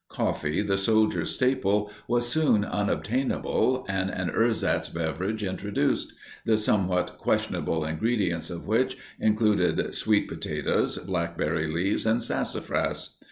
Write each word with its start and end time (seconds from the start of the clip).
Coffee, 0.09 0.63
the 0.63 0.79
soldier's 0.79 1.29
staple, 1.29 1.91
was 2.07 2.27
soon 2.27 2.65
unobtainable 2.65 3.85
and 3.87 4.09
an 4.09 4.31
ersatz 4.31 4.89
beverage 4.89 5.43
introduced, 5.43 6.13
the 6.43 6.57
somewhat 6.57 7.19
questionable 7.19 7.85
ingredients 7.85 8.49
of 8.49 8.65
which 8.65 8.97
included 9.19 9.93
sweet 9.93 10.27
potatoes, 10.27 10.97
blackberry 10.97 11.71
leaves, 11.71 12.07
and 12.07 12.23
sassafras. 12.23 13.19